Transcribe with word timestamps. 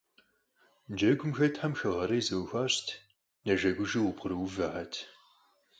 Джэгум 0.95 1.31
хэтхэм 1.37 1.73
хэгъэрей 1.79 2.23
зыкъыхуащӀырт, 2.25 2.87
нэжэгужэу 3.45 4.05
къыбгъурыувэхэрт. 4.07 4.93